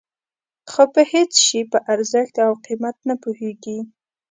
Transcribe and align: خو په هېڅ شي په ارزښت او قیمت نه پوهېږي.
خو 0.71 0.83
په 0.93 1.01
هېڅ 1.11 1.31
شي 1.45 1.61
په 1.71 1.77
ارزښت 1.93 2.35
او 2.45 2.51
قیمت 2.65 2.97
نه 3.09 3.15
پوهېږي. 3.23 3.79